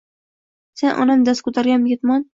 [0.81, 2.29] Sen, onam dast koʼtargan ketmon